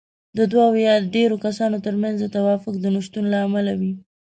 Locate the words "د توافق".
2.19-2.73